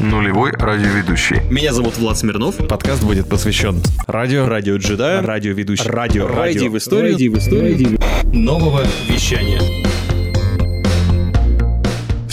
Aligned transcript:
Нулевой 0.00 0.50
радиоведущий. 0.50 1.36
Меня 1.52 1.72
зовут 1.72 1.96
Влад 1.98 2.18
Смирнов. 2.18 2.56
Подкаст 2.68 3.04
будет 3.04 3.28
посвящен 3.28 3.80
радио, 4.08 4.48
Радио 4.48 4.76
джедая. 4.76 5.22
радиоведущий, 5.22 5.88
Радио. 5.88 6.26
радио 6.26 6.68
в 6.68 6.76
историю. 6.78 7.12
Радио 7.12 7.32
в 7.32 7.38
историю. 7.38 7.98
Нового 8.32 8.82
вещания. 9.08 9.60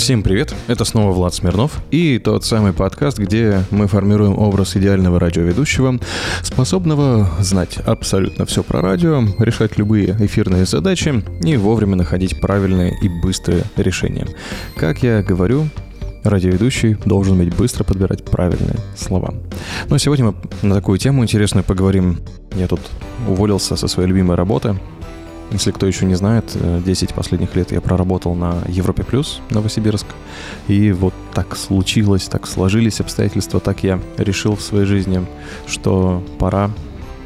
Всем 0.05 0.21
привет, 0.21 0.53
это 0.67 0.85
снова 0.85 1.11
Влад 1.13 1.33
Смирнов 1.33 1.79
и 1.89 2.19
тот 2.19 2.45
самый 2.45 2.73
подкаст, 2.73 3.17
где 3.17 3.63
мы 3.71 3.87
формируем 3.87 4.37
образ 4.37 4.77
идеального 4.77 5.19
радиоведущего, 5.19 5.99
способного 6.43 7.27
знать 7.39 7.77
абсолютно 7.77 8.45
все 8.45 8.61
про 8.61 8.81
радио, 8.81 9.23
решать 9.39 9.79
любые 9.79 10.15
эфирные 10.19 10.67
задачи 10.67 11.23
и 11.43 11.57
вовремя 11.57 11.95
находить 11.95 12.39
правильные 12.39 12.95
и 13.01 13.09
быстрые 13.09 13.63
решения. 13.77 14.27
Как 14.75 15.01
я 15.01 15.23
говорю, 15.23 15.69
радиоведущий 16.23 16.97
должен 17.05 17.33
уметь 17.33 17.55
быстро 17.55 17.83
подбирать 17.83 18.23
правильные 18.25 18.77
слова. 18.95 19.33
Но 19.89 19.97
сегодня 19.97 20.25
мы 20.25 20.35
на 20.61 20.75
такую 20.75 20.99
тему 20.99 21.23
интересную 21.23 21.63
поговорим. 21.63 22.19
Я 22.53 22.67
тут 22.67 22.81
уволился 23.27 23.75
со 23.75 23.87
своей 23.87 24.07
любимой 24.09 24.37
работы. 24.37 24.77
Если 25.51 25.71
кто 25.71 25.85
еще 25.85 26.05
не 26.05 26.15
знает, 26.15 26.51
э, 26.55 26.81
10 26.83 27.13
последних 27.13 27.55
лет 27.55 27.71
я 27.71 27.81
проработал 27.81 28.35
на 28.35 28.63
Европе 28.67 29.03
Плюс 29.03 29.41
Новосибирск. 29.51 30.07
И 30.67 30.91
вот 30.91 31.13
так 31.33 31.55
случилось, 31.55 32.25
так 32.25 32.47
сложились 32.47 32.99
обстоятельства, 32.99 33.59
так 33.59 33.83
я 33.83 33.99
решил 34.17 34.55
в 34.55 34.61
своей 34.61 34.85
жизни, 34.85 35.25
что 35.67 36.23
пора 36.39 36.71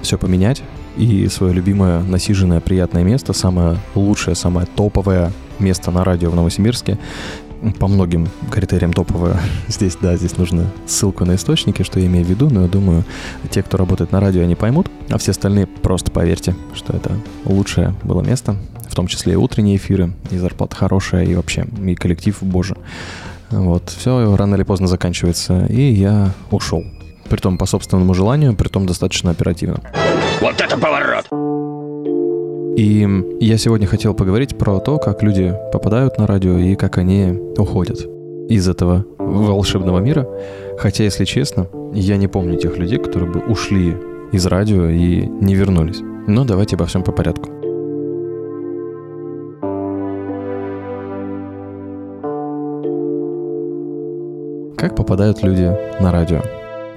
все 0.02 0.18
поменять. 0.18 0.62
И 0.98 1.28
свое 1.28 1.54
любимое, 1.54 2.02
насиженное, 2.02 2.60
приятное 2.60 3.04
место, 3.04 3.32
самое 3.32 3.78
лучшее, 3.96 4.36
самое 4.36 4.68
топовое 4.68 5.32
место 5.60 5.92
на 5.92 6.04
радио 6.04 6.30
в 6.30 6.36
Новосибирске, 6.36 6.98
по 7.80 7.88
многим 7.88 8.28
критериям 8.52 8.94
топовое. 8.94 9.40
Здесь, 9.68 9.98
да, 10.02 10.16
здесь 10.16 10.38
нужно 10.38 10.68
ссылку 10.86 11.26
на 11.26 11.36
источники, 11.36 11.84
что 11.84 12.00
я 12.00 12.08
имею 12.08 12.26
в 12.26 12.30
виду, 12.30 12.50
но 12.50 12.64
я 12.64 12.68
думаю, 12.68 13.04
те, 13.50 13.64
кто 13.64 13.78
работает 13.78 14.12
на 14.12 14.20
радио, 14.20 14.44
они 14.44 14.56
поймут, 14.56 14.90
а 15.10 15.18
все 15.18 15.32
остальные 15.32 15.68
просто 15.68 16.12
поверьте, 16.12 16.56
что 16.74 16.96
это 16.96 17.12
лучшее 17.46 17.96
было 18.04 18.22
место, 18.22 18.56
в 18.88 18.96
том 18.96 19.08
числе 19.08 19.34
и 19.34 19.36
утренние 19.36 19.78
эфиры, 19.78 20.14
и 20.32 20.38
зарплата 20.38 20.76
хорошая, 20.76 21.26
и 21.26 21.36
вообще, 21.36 21.66
и 21.86 21.96
коллектив, 21.96 22.38
боже. 22.42 22.76
Вот, 23.50 23.90
все 23.90 24.36
рано 24.36 24.56
или 24.56 24.64
поздно 24.64 24.88
заканчивается, 24.88 25.66
и 25.66 25.82
я 25.92 26.34
ушел. 26.52 26.84
Притом 27.30 27.58
по 27.58 27.66
собственному 27.66 28.14
желанию, 28.14 28.56
притом 28.56 28.86
достаточно 28.86 29.32
оперативно. 29.32 29.82
Вот 30.42 30.60
это 30.62 30.78
поворот! 30.78 31.28
И 32.80 33.06
я 33.42 33.58
сегодня 33.58 33.88
хотел 33.88 34.14
поговорить 34.14 34.58
про 34.58 34.80
то, 34.80 35.00
как 35.00 35.22
люди 35.22 35.54
попадают 35.74 36.18
на 36.18 36.26
радио 36.26 36.58
и 36.58 36.76
как 36.76 36.98
они 36.98 37.38
уходят 37.58 38.08
из 38.48 38.70
этого 38.70 39.06
волшебного 39.18 40.00
мира. 40.00 40.26
Хотя, 40.78 41.04
если 41.04 41.26
честно, 41.26 41.68
я 41.94 42.16
не 42.16 42.30
помню 42.30 42.58
тех 42.58 42.78
людей, 42.78 42.98
которые 42.98 43.30
бы 43.30 43.42
ушли 43.42 43.98
из 44.32 44.46
радио 44.46 44.86
и 44.86 45.26
не 45.26 45.56
вернулись. 45.56 46.00
Но 46.26 46.46
давайте 46.46 46.78
обо 46.78 46.86
всем 46.86 47.04
по 47.04 47.12
порядку. 47.12 47.50
Как 54.78 54.96
попадают 54.96 55.44
люди 55.44 55.70
на 56.00 56.14
радио? 56.14 56.42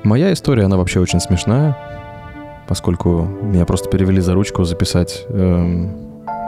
Моя 0.04 0.32
история, 0.32 0.66
она 0.66 0.76
вообще 0.76 1.00
очень 1.00 1.18
смешная, 1.18 1.76
поскольку 2.72 3.28
меня 3.42 3.66
просто 3.66 3.90
перевели 3.90 4.22
за 4.22 4.32
ручку 4.32 4.64
записать 4.64 5.26
эм, 5.28 5.90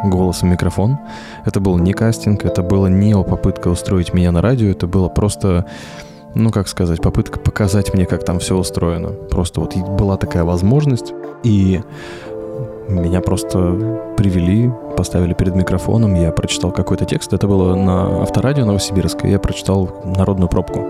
голосом 0.06 0.48
микрофон. 0.48 0.97
Это 1.44 1.61
был 1.61 1.77
не 1.77 1.92
кастинг, 1.92 2.47
это 2.47 2.62
было 2.62 2.86
не 2.86 3.12
попытка 3.22 3.69
устроить 3.69 4.14
меня 4.14 4.33
на 4.33 4.41
радио, 4.41 4.70
это 4.70 4.86
было 4.86 5.11
просто, 5.11 5.67
ну 6.34 6.50
как 6.50 6.69
сказать, 6.69 7.02
попытка 7.02 7.39
показать 7.39 7.92
мне, 7.92 8.06
как 8.06 8.25
там 8.25 8.39
все 8.39 8.56
устроено. 8.56 9.08
Просто 9.08 9.61
вот 9.61 9.77
была 9.77 10.17
такая 10.17 10.45
возможность, 10.45 11.12
и 11.42 11.83
меня 12.89 13.20
просто 13.20 14.14
привели, 14.17 14.73
поставили 14.96 15.34
перед 15.34 15.55
микрофоном, 15.55 16.14
я 16.14 16.33
прочитал 16.33 16.73
какой-то 16.73 17.05
текст, 17.05 17.34
это 17.34 17.46
было 17.46 17.74
на 17.74 18.23
авторадио 18.23 18.64
Новосибирска, 18.64 19.29
я 19.29 19.39
прочитал 19.39 19.90
«Народную 20.07 20.48
пробку». 20.48 20.86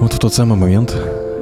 Вот 0.00 0.12
в 0.12 0.18
тот 0.18 0.34
самый 0.34 0.58
момент 0.58 0.92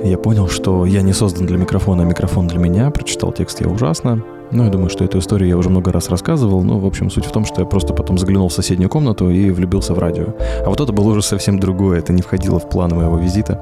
я 0.04 0.18
понял, 0.18 0.48
что 0.48 0.84
я 0.86 1.02
не 1.02 1.12
создан 1.12 1.46
для 1.46 1.56
микрофона, 1.56 2.02
а 2.02 2.06
микрофон 2.06 2.48
для 2.48 2.58
меня. 2.58 2.90
Прочитал 2.90 3.32
текст 3.32 3.60
я 3.60 3.68
ужасно. 3.68 4.22
Ну, 4.50 4.64
я 4.64 4.70
думаю, 4.70 4.90
что 4.90 5.04
эту 5.04 5.18
историю 5.18 5.48
я 5.48 5.56
уже 5.56 5.70
много 5.70 5.92
раз 5.92 6.10
рассказывал. 6.10 6.62
Ну, 6.62 6.78
в 6.78 6.86
общем, 6.86 7.10
суть 7.10 7.24
в 7.24 7.32
том, 7.32 7.44
что 7.44 7.60
я 7.60 7.66
просто 7.66 7.94
потом 7.94 8.18
заглянул 8.18 8.48
в 8.48 8.52
соседнюю 8.52 8.90
комнату 8.90 9.30
и 9.30 9.50
влюбился 9.50 9.94
в 9.94 9.98
радио. 9.98 10.26
А 10.64 10.68
вот 10.68 10.80
это 10.80 10.92
было 10.92 11.10
уже 11.10 11.22
совсем 11.22 11.58
другое. 11.58 11.98
Это 12.00 12.12
не 12.12 12.20
входило 12.20 12.58
в 12.58 12.68
план 12.68 12.90
моего 12.94 13.16
визита. 13.16 13.60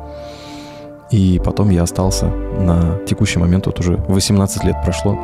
И 1.11 1.41
потом 1.45 1.71
я 1.71 1.83
остался 1.83 2.27
на 2.27 2.99
текущий 3.07 3.39
момент, 3.39 3.67
вот 3.67 3.81
уже 3.81 3.97
18 4.09 4.65
лет 4.65 4.77
прошло. 4.85 5.19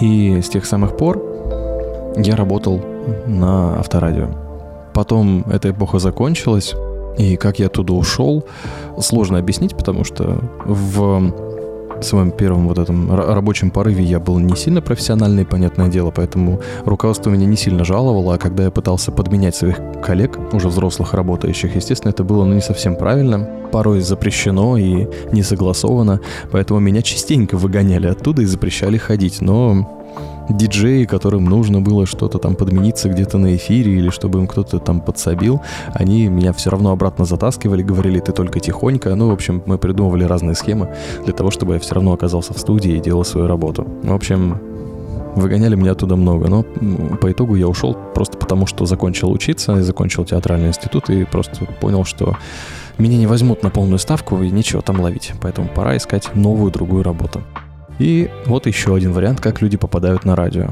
И 0.00 0.40
с 0.40 0.48
тех 0.48 0.64
самых 0.64 0.96
пор 0.96 1.22
я 2.16 2.36
работал 2.36 2.80
на 3.26 3.78
авторадио. 3.78 4.28
Потом 4.94 5.44
эта 5.50 5.70
эпоха 5.70 5.98
закончилась, 5.98 6.74
и 7.18 7.36
как 7.36 7.58
я 7.58 7.66
оттуда 7.66 7.92
ушел, 7.92 8.44
сложно 8.98 9.38
объяснить, 9.38 9.76
потому 9.76 10.04
что 10.04 10.38
в 10.64 11.32
своем 12.00 12.30
первом 12.30 12.68
вот 12.68 12.78
этом 12.78 13.14
рабочем 13.14 13.70
порыве 13.70 14.04
я 14.04 14.18
был 14.18 14.38
не 14.38 14.56
сильно 14.56 14.82
профессиональный, 14.82 15.46
понятное 15.46 15.88
дело, 15.88 16.10
поэтому 16.10 16.60
руководство 16.84 17.30
меня 17.30 17.46
не 17.46 17.56
сильно 17.56 17.84
жаловало, 17.84 18.34
а 18.34 18.38
когда 18.38 18.64
я 18.64 18.70
пытался 18.70 19.12
подменять 19.12 19.56
своих 19.56 19.78
коллег, 20.02 20.38
уже 20.52 20.68
взрослых 20.68 21.14
работающих, 21.14 21.74
естественно, 21.76 22.10
это 22.10 22.24
было 22.24 22.44
ну, 22.44 22.54
не 22.54 22.60
совсем 22.60 22.96
правильно, 22.96 23.48
порой 23.72 24.00
запрещено 24.00 24.76
и 24.76 25.08
не 25.32 25.42
согласовано, 25.42 26.20
поэтому 26.50 26.80
меня 26.80 27.02
частенько 27.02 27.56
выгоняли 27.56 28.08
оттуда 28.08 28.42
и 28.42 28.46
запрещали 28.46 28.98
ходить, 28.98 29.40
но 29.40 30.03
диджеи, 30.48 31.04
которым 31.04 31.44
нужно 31.44 31.80
было 31.80 32.06
что-то 32.06 32.38
там 32.38 32.54
подмениться 32.54 33.08
где-то 33.08 33.38
на 33.38 33.56
эфире 33.56 33.92
или 33.92 34.10
чтобы 34.10 34.40
им 34.40 34.46
кто-то 34.46 34.78
там 34.78 35.00
подсобил, 35.00 35.60
они 35.92 36.28
меня 36.28 36.52
все 36.52 36.70
равно 36.70 36.90
обратно 36.90 37.24
затаскивали, 37.24 37.82
говорили, 37.82 38.20
ты 38.20 38.32
только 38.32 38.60
тихонько. 38.60 39.14
Ну, 39.14 39.28
в 39.28 39.32
общем, 39.32 39.62
мы 39.66 39.78
придумывали 39.78 40.24
разные 40.24 40.54
схемы 40.54 40.94
для 41.24 41.32
того, 41.32 41.50
чтобы 41.50 41.74
я 41.74 41.80
все 41.80 41.94
равно 41.94 42.12
оказался 42.12 42.54
в 42.54 42.58
студии 42.58 42.92
и 42.92 43.00
делал 43.00 43.24
свою 43.24 43.46
работу. 43.46 43.86
В 44.02 44.12
общем, 44.12 44.58
выгоняли 45.34 45.76
меня 45.76 45.92
оттуда 45.92 46.16
много, 46.16 46.48
но 46.48 46.62
по 47.16 47.30
итогу 47.30 47.56
я 47.56 47.66
ушел 47.68 47.96
просто 48.14 48.38
потому, 48.38 48.66
что 48.66 48.86
закончил 48.86 49.30
учиться, 49.30 49.82
закончил 49.82 50.24
театральный 50.24 50.68
институт 50.68 51.10
и 51.10 51.24
просто 51.24 51.64
понял, 51.80 52.04
что 52.04 52.36
меня 52.98 53.18
не 53.18 53.26
возьмут 53.26 53.62
на 53.62 53.70
полную 53.70 53.98
ставку 53.98 54.40
и 54.42 54.50
нечего 54.50 54.82
там 54.82 55.00
ловить. 55.00 55.32
Поэтому 55.40 55.68
пора 55.68 55.96
искать 55.96 56.34
новую, 56.34 56.70
другую 56.70 57.02
работу. 57.02 57.42
И 57.98 58.30
вот 58.46 58.66
еще 58.66 58.94
один 58.94 59.12
вариант, 59.12 59.40
как 59.40 59.62
люди 59.62 59.76
попадают 59.76 60.24
на 60.24 60.34
радио. 60.36 60.70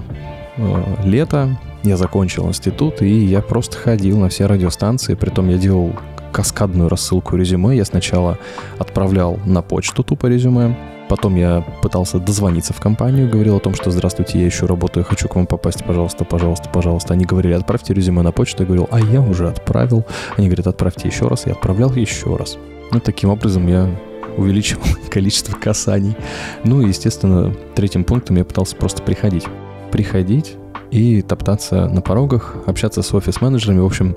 Э, 0.56 0.83
Лето, 1.05 1.59
я 1.84 1.97
закончил 1.97 2.49
институт, 2.49 3.03
и 3.03 3.25
я 3.25 3.41
просто 3.41 3.77
ходил 3.77 4.19
на 4.19 4.28
все 4.28 4.47
радиостанции, 4.47 5.15
притом 5.15 5.49
я 5.49 5.56
делал 5.56 5.93
каскадную 6.33 6.88
рассылку 6.88 7.37
резюме. 7.37 7.77
Я 7.77 7.84
сначала 7.84 8.38
отправлял 8.78 9.38
на 9.44 9.62
почту 9.62 10.03
тупо 10.03 10.27
резюме, 10.27 10.77
потом 11.09 11.37
я 11.37 11.65
пытался 11.83 12.19
дозвониться 12.19 12.72
в 12.72 12.81
компанию, 12.81 13.28
говорил 13.28 13.56
о 13.56 13.60
том, 13.60 13.75
что 13.75 13.91
«Здравствуйте, 13.91 14.39
я 14.39 14.47
еще 14.47 14.66
работаю, 14.66 15.04
хочу 15.04 15.28
к 15.28 15.37
вам 15.37 15.47
попасть, 15.47 15.84
пожалуйста, 15.84 16.25
пожалуйста, 16.25 16.69
пожалуйста». 16.71 17.15
Они 17.15 17.25
говорили 17.25 17.53
«Отправьте 17.53 17.94
резюме 17.94 18.22
на 18.22 18.33
почту». 18.33 18.62
Я 18.62 18.66
говорил 18.66 18.89
«А 18.91 18.99
я 18.99 19.21
уже 19.21 19.49
отправил». 19.49 20.04
Они 20.37 20.47
говорят 20.47 20.66
«Отправьте 20.66 21.09
еще 21.09 21.28
раз». 21.28 21.47
Я 21.47 21.53
отправлял 21.53 21.93
еще 21.93 22.37
раз. 22.37 22.56
Ну, 22.91 23.00
таким 23.00 23.31
образом 23.31 23.66
я 23.66 23.89
увеличивал 24.37 24.84
количество 25.10 25.56
касаний. 25.56 26.16
Ну 26.65 26.82
и, 26.82 26.88
естественно, 26.88 27.54
третьим 27.75 28.04
пунктом 28.04 28.37
я 28.37 28.44
пытался 28.44 28.76
просто 28.76 29.03
приходить. 29.03 29.44
Приходить 29.91 30.56
и 30.91 31.22
топтаться 31.22 31.88
на 31.88 32.03
порогах, 32.03 32.56
общаться 32.66 33.03
с 33.03 33.15
офис-менеджерами, 33.15 33.81
в 33.81 33.87
общем, 33.87 34.16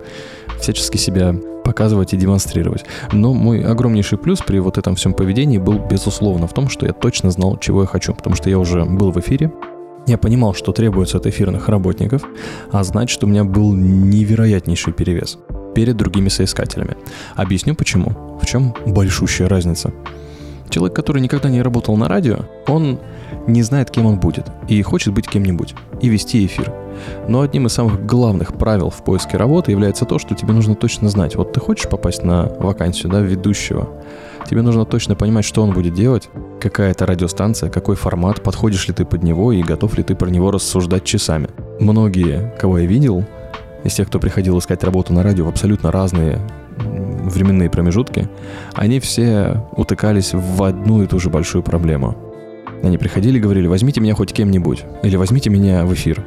всячески 0.59 0.97
себя 0.97 1.35
показывать 1.63 2.13
и 2.13 2.17
демонстрировать. 2.17 2.85
Но 3.11 3.33
мой 3.33 3.63
огромнейший 3.63 4.17
плюс 4.17 4.41
при 4.41 4.59
вот 4.59 4.77
этом 4.77 4.95
всем 4.95 5.13
поведении 5.13 5.57
был, 5.57 5.79
безусловно, 5.79 6.47
в 6.47 6.53
том, 6.53 6.69
что 6.69 6.85
я 6.85 6.93
точно 6.93 7.31
знал, 7.31 7.57
чего 7.57 7.81
я 7.81 7.87
хочу, 7.87 8.13
потому 8.13 8.35
что 8.35 8.49
я 8.49 8.59
уже 8.59 8.85
был 8.85 9.11
в 9.11 9.19
эфире, 9.19 9.51
я 10.05 10.19
понимал, 10.19 10.53
что 10.53 10.71
требуется 10.71 11.17
от 11.17 11.25
эфирных 11.25 11.67
работников, 11.67 12.23
а 12.71 12.83
значит, 12.83 13.23
у 13.23 13.27
меня 13.27 13.43
был 13.43 13.73
невероятнейший 13.73 14.93
перевес 14.93 15.39
перед 15.75 15.95
другими 15.97 16.29
соискателями. 16.29 16.95
Объясню 17.35 17.75
почему. 17.75 18.39
В 18.41 18.45
чем 18.45 18.73
большущая 18.87 19.47
разница? 19.47 19.93
Человек, 20.69 20.95
который 20.95 21.21
никогда 21.21 21.49
не 21.49 21.61
работал 21.61 21.95
на 21.95 22.07
радио, 22.07 22.39
он 22.67 22.99
не 23.47 23.61
знает, 23.61 23.91
кем 23.91 24.07
он 24.07 24.19
будет, 24.19 24.47
и 24.67 24.81
хочет 24.81 25.13
быть 25.13 25.27
кем-нибудь, 25.27 25.75
и 26.01 26.09
вести 26.09 26.45
эфир. 26.45 26.73
Но 27.27 27.41
одним 27.41 27.67
из 27.67 27.73
самых 27.73 28.05
главных 28.05 28.53
правил 28.57 28.89
в 28.89 29.03
поиске 29.03 29.37
работы 29.37 29.71
является 29.71 30.05
то, 30.05 30.17
что 30.17 30.33
тебе 30.33 30.53
нужно 30.53 30.75
точно 30.75 31.09
знать. 31.09 31.35
Вот 31.35 31.53
ты 31.53 31.59
хочешь 31.59 31.89
попасть 31.89 32.23
на 32.23 32.45
вакансию, 32.59 33.11
да, 33.11 33.19
ведущего, 33.19 33.89
тебе 34.49 34.61
нужно 34.61 34.85
точно 34.85 35.15
понимать, 35.15 35.45
что 35.45 35.61
он 35.61 35.71
будет 35.71 35.93
делать, 35.93 36.29
какая 36.59 36.91
это 36.91 37.05
радиостанция, 37.05 37.69
какой 37.69 37.95
формат, 37.95 38.41
подходишь 38.41 38.87
ли 38.87 38.93
ты 38.93 39.05
под 39.05 39.23
него 39.23 39.51
и 39.51 39.61
готов 39.61 39.97
ли 39.97 40.03
ты 40.03 40.15
про 40.15 40.29
него 40.29 40.51
рассуждать 40.51 41.03
часами. 41.03 41.49
Многие, 41.79 42.55
кого 42.59 42.79
я 42.79 42.85
видел, 42.85 43.23
из 43.85 43.93
тех, 43.93 44.07
кто 44.07 44.19
приходил 44.19 44.57
искать 44.59 44.83
работу 44.83 45.13
на 45.13 45.23
радио 45.23 45.45
в 45.45 45.49
абсолютно 45.49 45.91
разные 45.91 46.41
временные 46.77 47.69
промежутки, 47.69 48.27
они 48.73 48.99
все 48.99 49.63
утыкались 49.77 50.33
в 50.33 50.63
одну 50.63 51.03
и 51.03 51.07
ту 51.07 51.19
же 51.19 51.29
большую 51.29 51.63
проблему. 51.63 52.17
Они 52.83 52.97
приходили 52.97 53.37
и 53.37 53.41
говорили, 53.41 53.67
возьмите 53.67 54.01
меня 54.01 54.15
хоть 54.15 54.33
кем-нибудь, 54.33 54.83
или 55.03 55.15
возьмите 55.15 55.49
меня 55.49 55.85
в 55.85 55.93
эфир. 55.93 56.23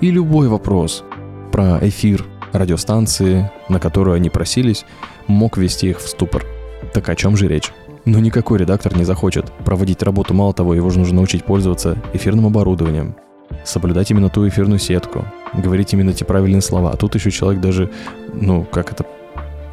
И 0.00 0.10
любой 0.10 0.48
вопрос 0.48 1.02
про 1.50 1.78
эфир 1.82 2.24
радиостанции, 2.52 3.50
на 3.68 3.80
которую 3.80 4.14
они 4.14 4.30
просились, 4.30 4.84
мог 5.26 5.56
ввести 5.56 5.90
их 5.90 5.98
в 5.98 6.08
ступор. 6.08 6.44
Так 6.92 7.08
о 7.08 7.16
чем 7.16 7.36
же 7.36 7.48
речь? 7.48 7.72
Но 8.04 8.20
никакой 8.20 8.58
редактор 8.58 8.96
не 8.96 9.04
захочет 9.04 9.52
проводить 9.64 10.02
работу, 10.02 10.32
мало 10.32 10.54
того, 10.54 10.74
его 10.74 10.88
же 10.88 10.98
нужно 10.98 11.16
научить 11.16 11.44
пользоваться 11.44 11.98
эфирным 12.14 12.46
оборудованием, 12.46 13.16
соблюдать 13.64 14.10
именно 14.10 14.28
ту 14.28 14.46
эфирную 14.48 14.78
сетку, 14.78 15.24
говорить 15.54 15.92
именно 15.92 16.12
те 16.12 16.24
правильные 16.24 16.62
слова. 16.62 16.90
А 16.90 16.96
тут 16.96 17.14
еще 17.14 17.30
человек 17.30 17.60
даже, 17.60 17.90
ну, 18.32 18.64
как 18.64 18.92
это 18.92 19.04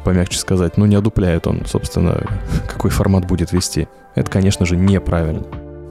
помягче 0.04 0.38
сказать, 0.38 0.76
ну, 0.76 0.86
не 0.86 0.94
одупляет 0.94 1.46
он, 1.46 1.62
собственно, 1.66 2.20
какой 2.68 2.90
формат 2.90 3.26
будет 3.26 3.52
вести. 3.52 3.88
Это, 4.14 4.30
конечно 4.30 4.64
же, 4.66 4.76
неправильно. 4.76 5.44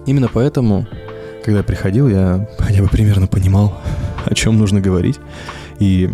Именно 0.06 0.30
поэтому, 0.32 0.88
когда 1.44 1.60
я 1.60 1.64
приходил, 1.64 2.08
я 2.08 2.48
хотя 2.60 2.82
бы 2.82 2.88
примерно 2.88 3.28
понимал, 3.28 3.74
о 4.26 4.34
чем 4.34 4.58
нужно 4.58 4.82
говорить, 4.82 5.20
и 5.80 6.10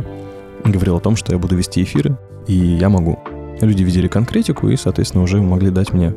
говорил 0.65 0.97
о 0.97 1.01
том, 1.01 1.15
что 1.15 1.33
я 1.33 1.39
буду 1.39 1.55
вести 1.55 1.83
эфиры, 1.83 2.17
и 2.47 2.53
я 2.53 2.89
могу. 2.89 3.19
Люди 3.61 3.83
видели 3.83 4.07
конкретику 4.07 4.69
и, 4.69 4.75
соответственно, 4.75 5.23
уже 5.23 5.39
могли 5.39 5.69
дать 5.69 5.93
мне 5.93 6.13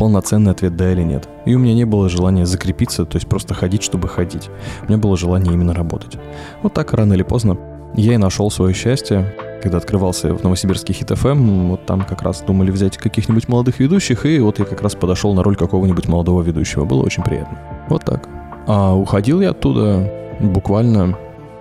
полноценный 0.00 0.52
ответ 0.52 0.76
«да» 0.76 0.90
или 0.92 1.02
«нет». 1.02 1.28
И 1.44 1.54
у 1.54 1.58
меня 1.58 1.74
не 1.74 1.84
было 1.84 2.08
желания 2.08 2.46
закрепиться, 2.46 3.04
то 3.04 3.16
есть 3.16 3.28
просто 3.28 3.52
ходить, 3.52 3.82
чтобы 3.82 4.08
ходить. 4.08 4.48
У 4.80 4.86
меня 4.86 4.96
было 4.96 5.14
желание 5.14 5.52
именно 5.52 5.74
работать. 5.74 6.16
Вот 6.62 6.72
так 6.72 6.94
рано 6.94 7.12
или 7.12 7.22
поздно 7.22 7.58
я 7.94 8.14
и 8.14 8.16
нашел 8.16 8.50
свое 8.50 8.72
счастье, 8.72 9.36
когда 9.62 9.76
открывался 9.76 10.34
в 10.34 10.42
Новосибирский 10.42 10.94
хит 10.94 11.10
FM, 11.10 11.32
эм, 11.32 11.68
вот 11.72 11.84
там 11.84 12.00
как 12.00 12.22
раз 12.22 12.40
думали 12.40 12.70
взять 12.70 12.96
каких-нибудь 12.96 13.46
молодых 13.46 13.78
ведущих, 13.78 14.24
и 14.24 14.40
вот 14.40 14.58
я 14.58 14.64
как 14.64 14.80
раз 14.80 14.94
подошел 14.94 15.34
на 15.34 15.42
роль 15.42 15.56
какого-нибудь 15.56 16.08
молодого 16.08 16.40
ведущего. 16.40 16.86
Было 16.86 17.02
очень 17.02 17.22
приятно. 17.22 17.58
Вот 17.90 18.02
так. 18.02 18.26
А 18.66 18.94
уходил 18.94 19.42
я 19.42 19.50
оттуда 19.50 20.10
буквально 20.40 21.18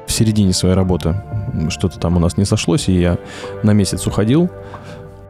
в 0.07 0.11
середине 0.13 0.53
своей 0.53 0.75
работы. 0.75 1.13
Что-то 1.67 1.99
там 1.99 2.15
у 2.15 2.19
нас 2.19 2.37
не 2.37 2.45
сошлось, 2.45 2.87
и 2.87 2.93
я 2.93 3.17
на 3.63 3.73
месяц 3.73 4.07
уходил. 4.07 4.49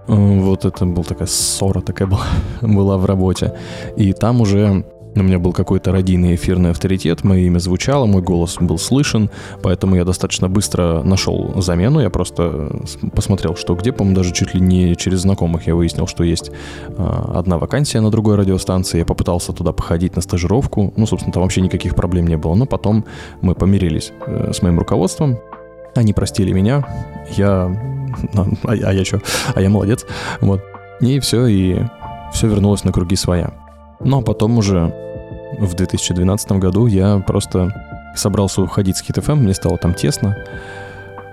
Вот 0.10 0.66
это 0.66 0.86
была 0.86 1.04
такая 1.04 1.28
ссора 1.28 1.82
такая 1.82 2.08
была, 2.08 2.26
была 2.62 2.98
в 2.98 3.06
работе. 3.06 3.54
И 3.96 4.12
там 4.14 4.42
уже 4.42 4.84
у 5.16 5.24
меня 5.24 5.38
был 5.38 5.54
какой-то 5.54 5.92
родийный 5.92 6.36
эфирный 6.36 6.72
авторитет, 6.72 7.24
мое 7.24 7.42
имя 7.42 7.60
звучало, 7.60 8.06
мой 8.06 8.22
голос 8.22 8.58
был 8.60 8.78
слышен, 8.78 9.30
поэтому 9.62 9.96
я 9.96 10.06
достаточно 10.06 10.50
быстро 10.50 11.04
нашел 11.04 11.62
замену. 11.62 12.00
Я 12.00 12.10
просто 12.10 12.72
посмотрел, 13.14 13.56
что 13.56 13.76
где, 13.76 13.92
по-моему, 13.92 14.16
даже 14.16 14.34
чуть 14.34 14.54
ли 14.54 14.62
не 14.62 14.96
через 14.96 15.20
знакомых 15.20 15.68
я 15.68 15.76
выяснил, 15.76 16.08
что 16.08 16.24
есть 16.24 16.52
а, 16.98 17.34
одна 17.36 17.58
вакансия 17.58 18.02
на 18.02 18.10
другой 18.10 18.36
радиостанции. 18.36 19.00
Я 19.00 19.06
попытался 19.06 19.54
туда 19.54 19.74
походить 19.74 20.16
на 20.16 20.22
стажировку. 20.22 20.94
Ну, 20.96 21.06
собственно, 21.06 21.34
там 21.34 21.44
вообще 21.44 21.62
никаких 21.62 21.96
проблем 21.96 22.28
не 22.28 22.38
было. 22.38 22.56
Но 22.56 22.66
потом 22.66 23.06
мы 23.42 23.56
помирились 23.56 24.12
э, 24.26 24.52
с 24.54 24.62
моим 24.62 24.80
руководством. 24.80 25.38
Они 25.96 26.14
простили 26.14 26.52
меня. 26.52 26.86
Я 27.36 27.99
а, 28.36 28.72
а 28.72 28.94
я 28.94 29.06
что? 29.06 29.22
А 29.54 29.62
я 29.62 29.70
молодец. 29.70 30.06
Вот. 30.42 30.62
И 31.02 31.20
все, 31.20 31.46
и 31.46 31.80
все 32.34 32.48
вернулось 32.48 32.84
на 32.84 32.92
круги 32.92 33.16
своя. 33.16 33.52
Но 34.00 34.22
потом 34.22 34.58
уже 34.58 34.94
в 35.60 35.74
2012 35.74 36.52
году 36.54 36.88
я 36.88 37.20
просто 37.20 37.74
собрался 38.16 38.62
уходить 38.62 38.98
с 38.98 39.04
Hit 39.04 39.22
FM, 39.22 39.36
мне 39.36 39.54
стало 39.54 39.78
там 39.78 39.94
тесно. 39.94 40.38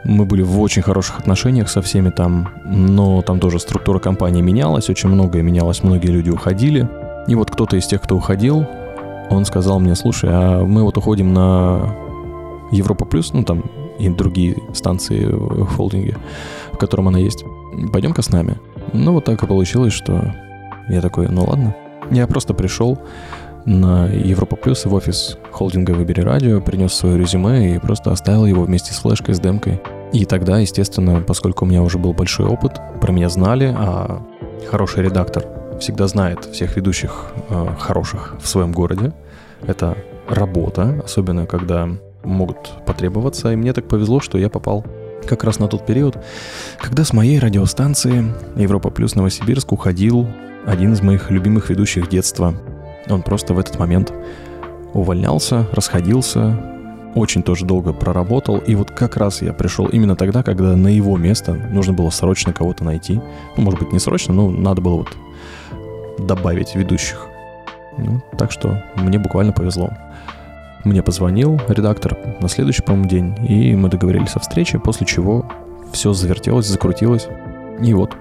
Мы 0.04 0.24
были 0.24 0.42
в 0.42 0.60
очень 0.60 0.82
хороших 0.82 1.18
отношениях 1.18 1.68
со 1.68 1.82
всеми 1.82 2.10
там, 2.10 2.48
но 2.64 3.22
там 3.22 3.40
тоже 3.40 3.58
структура 3.58 3.98
компании 3.98 4.40
менялась, 4.40 4.88
очень 4.88 5.08
многое 5.08 5.42
менялось, 5.42 5.82
многие 5.82 6.08
люди 6.08 6.30
уходили. 6.30 6.88
И 7.26 7.34
вот 7.34 7.50
кто-то 7.50 7.76
из 7.76 7.86
тех, 7.86 8.00
кто 8.02 8.16
уходил, 8.16 8.66
он 9.30 9.44
сказал 9.44 9.80
мне, 9.80 9.96
слушай, 9.96 10.30
а 10.32 10.64
мы 10.64 10.84
вот 10.84 10.96
уходим 10.96 11.34
на 11.34 11.92
Европа 12.70 13.04
Плюс, 13.04 13.32
ну 13.32 13.42
там 13.42 13.64
и 13.98 14.08
другие 14.08 14.56
станции 14.74 15.26
в 15.26 15.76
холдинге, 15.76 16.16
в 16.72 16.78
котором 16.78 17.08
она 17.08 17.18
есть. 17.18 17.44
Пойдем-ка 17.92 18.22
с 18.22 18.30
нами. 18.30 18.58
Ну, 18.92 19.12
вот 19.12 19.24
так 19.24 19.42
и 19.42 19.46
получилось, 19.46 19.92
что 19.92 20.34
я 20.88 21.00
такой, 21.00 21.28
ну 21.28 21.44
ладно. 21.44 21.74
Я 22.10 22.26
просто 22.26 22.54
пришел 22.54 22.98
на 23.64 24.06
Европа 24.06 24.54
Плюс 24.56 24.84
в 24.84 24.94
офис 24.94 25.38
холдинга 25.50 25.90
«Выбери 25.90 26.20
радио», 26.20 26.60
принес 26.60 26.94
свое 26.94 27.18
резюме 27.18 27.74
и 27.74 27.78
просто 27.78 28.12
оставил 28.12 28.46
его 28.46 28.62
вместе 28.62 28.94
с 28.94 28.98
флешкой, 28.98 29.34
с 29.34 29.40
демкой. 29.40 29.80
И 30.12 30.24
тогда, 30.24 30.58
естественно, 30.58 31.20
поскольку 31.20 31.64
у 31.64 31.68
меня 31.68 31.82
уже 31.82 31.98
был 31.98 32.12
большой 32.12 32.46
опыт, 32.46 32.80
про 33.00 33.12
меня 33.12 33.28
знали, 33.28 33.74
а 33.76 34.22
хороший 34.70 35.02
редактор 35.02 35.44
всегда 35.80 36.06
знает 36.06 36.44
всех 36.44 36.76
ведущих 36.76 37.32
э, 37.50 37.66
хороших 37.78 38.36
в 38.40 38.46
своем 38.46 38.72
городе. 38.72 39.12
Это 39.66 39.96
работа, 40.28 41.02
особенно 41.04 41.46
когда 41.46 41.88
могут 42.26 42.84
потребоваться. 42.84 43.52
И 43.52 43.56
мне 43.56 43.72
так 43.72 43.88
повезло, 43.88 44.20
что 44.20 44.38
я 44.38 44.48
попал 44.48 44.84
как 45.26 45.44
раз 45.44 45.58
на 45.58 45.68
тот 45.68 45.86
период, 45.86 46.16
когда 46.78 47.04
с 47.04 47.12
моей 47.12 47.38
радиостанции 47.38 48.32
Европа 48.54 48.90
Плюс 48.90 49.14
Новосибирск 49.14 49.72
уходил 49.72 50.26
один 50.66 50.92
из 50.92 51.00
моих 51.00 51.30
любимых 51.30 51.70
ведущих 51.70 52.08
детства. 52.08 52.54
Он 53.08 53.22
просто 53.22 53.54
в 53.54 53.58
этот 53.58 53.78
момент 53.78 54.12
увольнялся, 54.92 55.66
расходился, 55.72 56.58
очень 57.14 57.42
тоже 57.42 57.64
долго 57.64 57.92
проработал, 57.92 58.58
и 58.58 58.74
вот 58.74 58.90
как 58.90 59.16
раз 59.16 59.40
я 59.42 59.52
пришел 59.52 59.86
именно 59.86 60.16
тогда, 60.16 60.42
когда 60.42 60.76
на 60.76 60.88
его 60.88 61.16
место 61.16 61.54
нужно 61.54 61.92
было 61.92 62.10
срочно 62.10 62.52
кого-то 62.52 62.84
найти. 62.84 63.20
Ну, 63.56 63.62
может 63.62 63.80
быть, 63.80 63.92
не 63.92 63.98
срочно, 63.98 64.34
но 64.34 64.50
надо 64.50 64.82
было 64.82 64.96
вот 64.96 65.16
добавить 66.18 66.74
ведущих. 66.74 67.26
Ну, 67.96 68.20
так 68.36 68.52
что 68.52 68.82
мне 68.96 69.18
буквально 69.18 69.52
повезло. 69.52 69.90
Мне 70.86 71.02
позвонил 71.02 71.60
редактор 71.66 72.16
на 72.40 72.48
следующий, 72.48 72.80
по-моему, 72.80 73.08
день, 73.08 73.34
и 73.44 73.74
мы 73.74 73.88
договорились 73.88 74.36
о 74.36 74.38
встрече, 74.38 74.78
после 74.78 75.04
чего 75.04 75.44
все 75.92 76.12
завертелось, 76.12 76.68
закрутилось. 76.68 77.26
И 77.82 77.92
вот, 77.92 78.16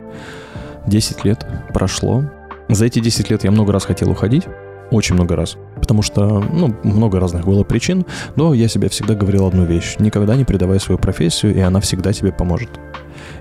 10 0.87 1.25
лет 1.25 1.45
прошло. 1.75 2.23
За 2.67 2.87
эти 2.87 2.97
10 2.97 3.29
лет 3.29 3.43
я 3.43 3.51
много 3.51 3.71
раз 3.71 3.85
хотел 3.85 4.09
уходить, 4.09 4.45
очень 4.89 5.13
много 5.13 5.35
раз. 5.35 5.57
Потому 5.75 6.01
что, 6.01 6.39
ну, 6.39 6.75
много 6.81 7.19
разных 7.19 7.45
было 7.45 7.63
причин, 7.63 8.03
но 8.35 8.55
я 8.55 8.67
себе 8.67 8.89
всегда 8.89 9.13
говорил 9.13 9.45
одну 9.45 9.63
вещь. 9.65 9.97
Никогда 9.99 10.35
не 10.35 10.43
предавай 10.43 10.79
свою 10.79 10.97
профессию, 10.97 11.53
и 11.53 11.59
она 11.59 11.79
всегда 11.81 12.13
тебе 12.13 12.31
поможет. 12.31 12.71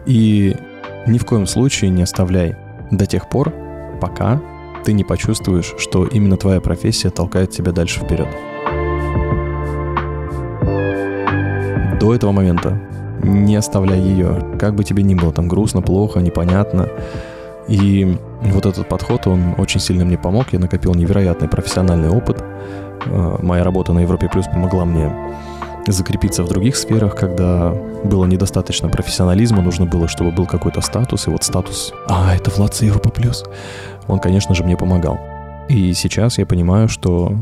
И 0.05 0.55
ни 1.06 1.17
в 1.17 1.25
коем 1.25 1.47
случае 1.47 1.91
не 1.91 2.03
оставляй 2.03 2.56
до 2.91 3.06
тех 3.06 3.31
пор, 3.31 3.55
пока 4.02 4.43
ты 4.85 4.93
не 4.93 5.02
почувствуешь, 5.02 5.73
что 5.78 6.04
именно 6.04 6.37
твоя 6.37 6.61
профессия 6.61 7.09
толкает 7.09 7.52
тебя 7.52 7.73
дальше 7.73 8.00
вперед. 8.00 8.28
До 12.04 12.14
этого 12.14 12.32
момента 12.32 12.78
не 13.23 13.56
оставляй 13.56 13.99
ее. 13.99 14.56
Как 14.58 14.75
бы 14.75 14.84
тебе 14.84 15.02
ни 15.02 15.14
было 15.14 15.32
там 15.32 15.49
грустно, 15.49 15.80
плохо, 15.80 16.20
непонятно. 16.20 16.90
И 17.66 18.18
вот 18.42 18.66
этот 18.66 18.87
подход, 18.90 19.26
он 19.26 19.54
очень 19.56 19.80
сильно 19.80 20.04
мне 20.04 20.18
помог. 20.18 20.52
Я 20.52 20.58
накопил 20.58 20.94
невероятный 20.94 21.49
профессиональный 21.49 22.11
опыт. 22.11 22.44
Э, 23.06 23.38
моя 23.40 23.64
работа 23.64 23.94
на 23.94 24.00
Европе 24.00 24.28
Плюс 24.30 24.44
помогла 24.46 24.84
мне 24.84 25.11
закрепиться 25.87 26.42
в 26.42 26.49
других 26.49 26.76
сферах, 26.76 27.16
когда 27.16 27.73
было 28.04 28.26
недостаточно 28.26 28.90
профессионализма, 28.90 29.62
нужно 29.62 29.87
было, 29.87 30.06
чтобы 30.06 30.30
был 30.30 30.46
какой-то 30.46 30.82
статус, 30.82 31.26
и 31.26 31.30
вот 31.30 31.44
статус 31.44 31.94
«А, 32.08 32.34
это 32.34 32.50
Влад 32.50 32.75
Европа 32.82 33.11
Плюс», 33.11 33.44
он, 34.08 34.18
конечно 34.18 34.54
же, 34.54 34.64
мне 34.64 34.76
помогал. 34.76 35.18
И 35.68 35.94
сейчас 35.94 36.38
я 36.38 36.46
понимаю, 36.46 36.88
что 36.88 37.32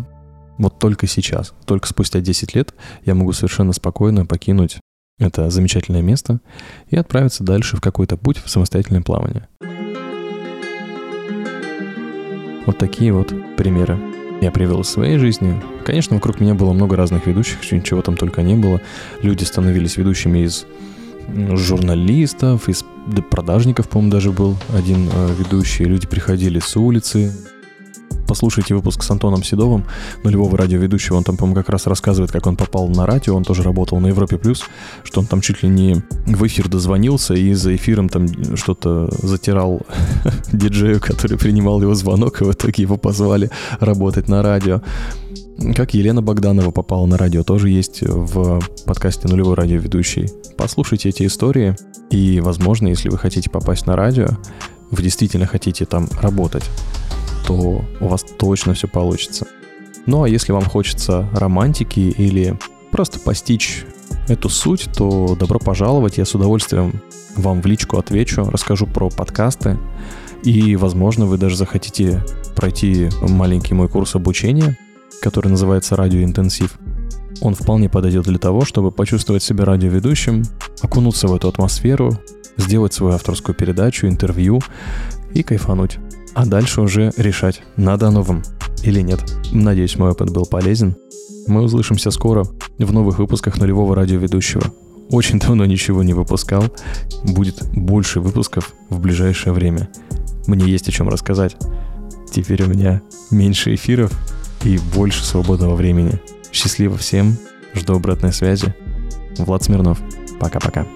вот 0.59 0.79
только 0.79 1.07
сейчас, 1.07 1.55
только 1.65 1.89
спустя 1.89 2.21
10 2.21 2.55
лет 2.55 2.75
я 3.05 3.15
могу 3.15 3.33
совершенно 3.33 3.73
спокойно 3.73 4.27
покинуть 4.27 4.79
это 5.19 5.51
замечательное 5.51 6.03
место 6.03 6.41
и 6.91 6.97
отправиться 6.97 7.45
дальше 7.45 7.77
в 7.77 7.81
какой-то 7.81 8.17
путь 8.17 8.39
в 8.39 8.51
самостоятельное 8.51 9.03
плавание. 9.03 9.49
Вот 12.67 12.79
такие 12.79 13.13
вот 13.13 13.33
примеры 13.57 13.99
я 14.41 14.51
привел 14.51 14.81
из 14.81 14.89
своей 14.89 15.19
жизни. 15.19 15.61
Конечно, 15.85 16.17
вокруг 16.17 16.41
меня 16.41 16.55
было 16.55 16.73
много 16.73 16.97
разных 16.97 17.27
ведущих, 17.27 17.61
чего 17.85 18.03
там 18.03 18.17
только 18.17 18.43
не 18.43 18.57
было. 18.57 18.81
Люди 19.23 19.45
становились 19.45 19.97
ведущими 19.97 20.41
из 20.41 20.67
журналистов, 21.29 22.69
из 22.69 22.85
продажников, 23.31 23.89
по-моему, 23.89 24.13
даже 24.13 24.33
был 24.33 24.57
один 24.77 25.09
э, 25.13 25.35
ведущий. 25.39 25.85
Люди 25.85 26.07
приходили 26.07 26.59
с 26.59 26.77
улицы, 26.77 27.33
послушайте 28.33 28.75
выпуск 28.75 29.03
с 29.03 29.11
Антоном 29.11 29.43
Седовым, 29.43 29.85
нулевого 30.25 30.57
радиоведущего. 30.57 31.17
Он 31.17 31.23
там, 31.23 31.37
по-моему, 31.37 31.55
как 31.55 31.69
раз 31.69 31.87
рассказывает, 31.87 32.33
как 32.33 32.47
он 32.47 32.57
попал 32.57 32.89
на 32.89 33.05
радио. 33.05 33.37
Он 33.37 33.45
тоже 33.45 33.63
работал 33.63 34.01
на 34.01 34.07
Европе 34.07 34.39
Плюс, 34.39 34.65
что 35.05 35.21
он 35.21 35.27
там 35.27 35.43
чуть 35.43 35.63
ли 35.63 35.69
не 35.69 36.03
в 36.25 36.47
эфир 36.47 36.71
дозвонился 36.71 37.35
и 37.35 37.53
за 37.53 37.77
эфиром 37.77 38.09
там 38.09 38.27
что-то 38.57 39.11
затирал 39.23 39.83
диджею, 40.53 40.99
который 40.99 41.37
принимал 41.37 41.83
его 41.83 41.95
звонок, 41.95 42.41
и 42.41 42.45
в 42.45 42.53
итоге 42.53 42.85
его 42.85 42.97
позвали 42.97 43.51
работать 43.81 44.31
на 44.31 44.43
радио. 44.43 44.81
Как 45.77 45.93
Елена 45.93 46.23
Богданова 46.23 46.71
попала 46.71 47.05
на 47.05 47.19
радио, 47.19 47.43
тоже 47.43 47.69
есть 47.69 48.01
в 48.01 48.63
подкасте 48.87 49.29
«Нулевой 49.29 49.57
радиоведущий». 49.57 50.31
Послушайте 50.57 51.11
эти 51.11 51.27
истории, 51.27 51.77
и, 52.09 52.41
возможно, 52.41 52.89
если 52.89 53.11
вы 53.11 53.19
хотите 53.19 53.51
попасть 53.51 53.87
на 53.87 53.95
радио, 53.95 54.29
вы 54.91 55.03
действительно 55.03 55.45
хотите 55.45 55.85
там 55.85 56.09
работать, 56.23 56.65
то 57.47 57.85
у 58.01 58.09
вас 58.09 58.25
точно 58.39 58.75
все 58.75 58.89
получится. 58.89 59.47
Ну 60.07 60.25
а 60.25 60.29
если 60.29 60.53
вам 60.53 60.65
хочется 60.65 61.29
романтики 61.33 62.01
или 62.01 62.59
просто 62.91 63.21
постичь 63.21 63.85
эту 64.29 64.49
суть, 64.49 64.89
то 64.97 65.37
добро 65.39 65.59
пожаловать, 65.59 66.19
я 66.19 66.25
с 66.25 66.35
удовольствием 66.35 67.01
вам 67.37 67.63
в 67.63 67.67
личку 67.67 67.99
отвечу, 67.99 68.45
расскажу 68.45 68.87
про 68.87 69.11
подкасты, 69.11 69.79
и, 70.45 70.75
возможно, 70.77 71.27
вы 71.27 71.39
даже 71.39 71.57
захотите 71.57 72.25
пройти 72.57 73.09
маленький 73.21 73.75
мой 73.75 73.89
курс 73.89 74.15
обучения, 74.17 74.77
который 75.21 75.49
называется 75.49 75.97
«Радиоинтенсив». 75.97 76.79
Он 77.41 77.55
вполне 77.55 77.89
подойдет 77.89 78.25
для 78.25 78.39
того, 78.39 78.65
чтобы 78.65 78.91
почувствовать 78.91 79.43
себя 79.43 79.65
радиоведущим, 79.65 80.43
окунуться 80.81 81.29
в 81.29 81.35
эту 81.35 81.49
атмосферу, 81.49 82.19
сделать 82.57 82.93
свою 82.93 83.15
авторскую 83.15 83.55
передачу, 83.55 84.07
интервью 84.07 84.61
и 85.33 85.43
кайфануть. 85.43 85.99
А 86.35 86.47
дальше 86.47 86.81
уже 86.81 87.13
решать, 87.17 87.63
надо 87.77 88.09
оно 88.09 88.23
вам 88.23 88.43
или 88.83 89.01
нет. 89.01 89.21
Надеюсь, 89.53 89.97
мой 89.97 90.11
опыт 90.11 90.31
был 90.31 90.47
полезен. 90.47 90.97
Мы 91.47 91.63
услышимся 91.63 92.11
скоро 92.11 92.45
в 92.79 92.93
новых 92.93 93.19
выпусках 93.19 93.59
нулевого 93.59 93.95
радиоведущего. 93.95 94.65
Очень 95.11 95.39
давно 95.39 95.67
ничего 95.67 96.03
не 96.03 96.15
выпускал. 96.15 96.65
Будет 97.25 97.63
больше 97.73 98.21
выпусков 98.21 98.73
в 98.89 99.01
ближайшее 99.01 99.53
время. 99.53 99.89
Мне 100.47 100.67
есть 100.67 100.89
о 100.89 100.93
чем 100.93 101.09
рассказать. 101.09 101.57
Теперь 102.31 102.63
у 102.63 102.67
меня 102.67 103.03
меньше 103.31 103.75
эфиров 103.75 104.13
и 104.65 104.79
больше 104.95 105.25
свободного 105.25 105.75
времени. 105.75 106.21
Счастливо 106.51 106.97
всем. 106.97 107.37
Жду 107.75 107.95
обратной 107.95 108.33
связи. 108.33 108.75
Влад 109.37 109.65
Смирнов. 109.65 110.01
Пока-пока. 110.41 110.87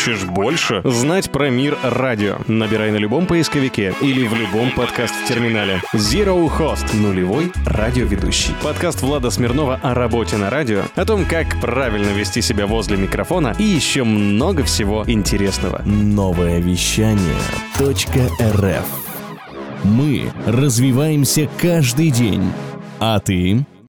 Хочешь 0.00 0.24
больше? 0.24 0.80
Знать 0.82 1.30
про 1.30 1.50
мир 1.50 1.76
радио. 1.82 2.38
Набирай 2.46 2.90
на 2.90 2.96
любом 2.96 3.26
поисковике 3.26 3.92
или 4.00 4.26
в 4.26 4.34
любом 4.34 4.70
подкаст-терминале. 4.70 5.82
Zero 5.92 6.48
Host. 6.48 6.96
Нулевой 6.96 7.52
радиоведущий. 7.66 8.54
Подкаст 8.62 9.02
Влада 9.02 9.28
Смирнова 9.28 9.78
о 9.82 9.92
работе 9.92 10.38
на 10.38 10.48
радио, 10.48 10.84
о 10.94 11.04
том, 11.04 11.26
как 11.26 11.60
правильно 11.60 12.08
вести 12.12 12.40
себя 12.40 12.66
возле 12.66 12.96
микрофона 12.96 13.54
и 13.58 13.62
еще 13.62 14.04
много 14.04 14.64
всего 14.64 15.04
интересного. 15.06 15.82
Новое 15.84 16.60
вещание 16.60 17.36
.рф 17.78 18.86
Мы 19.84 20.32
развиваемся 20.46 21.46
каждый 21.58 22.10
день. 22.10 22.50
А 23.00 23.18
ты? 23.18 23.66